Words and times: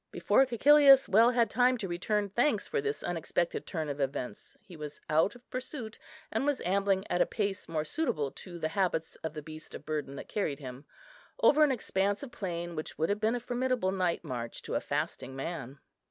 Before 0.11 0.43
Cæcilius 0.47 1.07
well 1.07 1.29
had 1.29 1.47
time 1.47 1.77
to 1.77 1.87
return 1.87 2.27
thanks 2.29 2.67
for 2.67 2.81
this 2.81 3.03
unexpected 3.03 3.67
turn 3.67 3.87
of 3.87 3.99
events, 3.99 4.57
he 4.59 4.75
was 4.75 4.99
out 5.11 5.35
of 5.35 5.47
pursuit, 5.51 5.99
and 6.31 6.43
was 6.43 6.59
ambling 6.61 7.05
at 7.07 7.21
a 7.21 7.25
pace 7.27 7.69
more 7.69 7.85
suitable 7.85 8.31
to 8.31 8.57
the 8.57 8.69
habits 8.69 9.15
of 9.17 9.35
the 9.35 9.43
beast 9.43 9.75
of 9.75 9.85
burden 9.85 10.15
that 10.15 10.27
carried 10.27 10.57
him, 10.59 10.85
over 11.43 11.63
an 11.63 11.71
expanse 11.71 12.23
of 12.23 12.31
plain 12.31 12.75
which 12.75 12.97
would 12.97 13.09
have 13.09 13.19
been 13.19 13.35
a 13.35 13.39
formidable 13.39 13.91
night 13.91 14.23
march 14.23 14.63
to 14.63 14.73
a 14.73 14.81
fasting 14.81 15.35
man. 15.35 15.77